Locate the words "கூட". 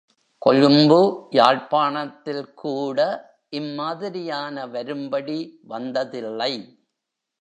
2.53-2.99